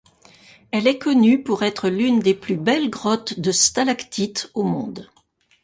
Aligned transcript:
Elle 0.71 0.87
est 0.87 0.97
connue 0.97 1.43
pour 1.43 1.61
être 1.61 1.87
l'une 1.87 2.21
des 2.21 2.33
plus 2.33 2.55
belles 2.57 2.89
grottes 2.89 3.39
de 3.39 3.51
stalactites 3.51 4.49
au 4.55 4.63
monde. 4.63 5.11